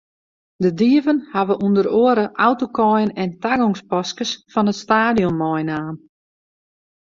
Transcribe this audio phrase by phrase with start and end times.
[0.63, 5.95] De dieven hawwe ûnder oare autokaaien en tagongspaskes fan it stadion meinaam.